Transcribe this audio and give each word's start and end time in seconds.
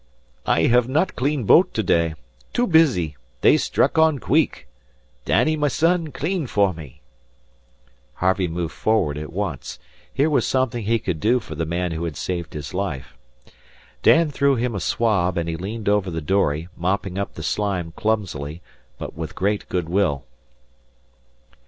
"I 0.47 0.61
have 0.63 0.89
not 0.89 1.15
cleaned 1.15 1.45
boat 1.45 1.75
to 1.75 1.83
day. 1.83 2.15
Too 2.53 2.65
busy. 2.65 3.17
They 3.41 3.55
struck 3.55 3.99
on 3.99 4.17
queek. 4.17 4.67
Danny, 5.25 5.55
my 5.55 5.67
son, 5.67 6.07
clean 6.11 6.47
for 6.47 6.73
me." 6.73 7.01
Harvey 8.15 8.47
moved 8.47 8.73
forward 8.73 9.15
at 9.15 9.31
once. 9.31 9.77
Here 10.11 10.27
was 10.27 10.47
something 10.47 10.85
he 10.85 10.97
could 10.97 11.19
do 11.19 11.39
for 11.39 11.53
the 11.53 11.67
man 11.67 11.91
who 11.91 12.05
had 12.05 12.17
saved 12.17 12.55
his 12.55 12.73
life. 12.73 13.15
Dan 14.01 14.31
threw 14.31 14.55
him 14.55 14.73
a 14.73 14.79
swab, 14.79 15.37
and 15.37 15.47
he 15.47 15.55
leaned 15.55 15.87
over 15.87 16.09
the 16.09 16.19
dory, 16.19 16.67
mopping 16.75 17.19
up 17.19 17.35
the 17.35 17.43
slime 17.43 17.93
clumsily, 17.95 18.63
but 18.97 19.13
with 19.15 19.35
great 19.35 19.69
good 19.69 19.87
will. 19.87 20.25